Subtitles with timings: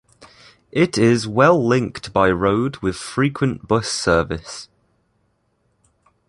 [0.71, 4.67] It is well-linked by road with frequent bus service.